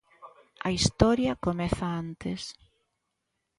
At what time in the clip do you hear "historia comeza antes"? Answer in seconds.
0.77-2.41